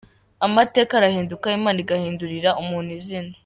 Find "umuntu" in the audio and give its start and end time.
2.61-2.89